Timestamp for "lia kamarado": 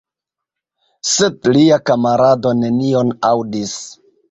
1.59-2.55